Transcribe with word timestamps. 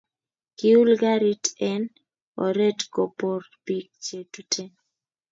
Kiul 0.57 0.89
karit 1.01 1.45
en 1.71 1.83
oret 2.45 2.79
kopar 2.93 3.41
pik 3.65 3.87
che 4.05 4.17
Tuten 4.31 4.71